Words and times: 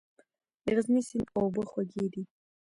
د 0.63 0.65
غزني 0.75 1.01
سیند 1.09 1.27
اوبه 1.37 1.63
خوږې 1.69 2.05
دي 2.13 2.23